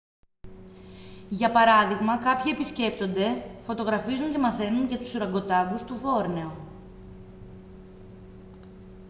[1.29, 6.55] για παράδειγμα κάποιοι επισκέπτονται φωτογραφίζουν και μαθαίνουν για τους ουρακοτάνγκους του βόρνεο